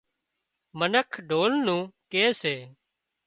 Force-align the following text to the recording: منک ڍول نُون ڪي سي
منک 0.79 1.09
ڍول 1.29 1.51
نُون 1.65 1.81
ڪي 2.11 2.23
سي 2.41 2.55